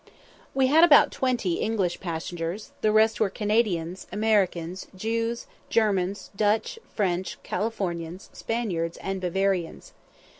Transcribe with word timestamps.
We 0.55 0.65
had 0.65 0.83
about 0.83 1.11
twenty 1.11 1.57
English 1.59 1.99
passengers; 1.99 2.71
the 2.81 2.91
rest 2.91 3.19
were 3.19 3.29
Canadians, 3.29 4.07
Americans, 4.11 4.87
Jews, 4.95 5.45
Germans, 5.69 6.31
Dutch, 6.35 6.79
French, 6.95 7.37
Californians, 7.43 8.31
Spaniards, 8.33 8.97
and 8.97 9.21
Bavarians. 9.21 9.93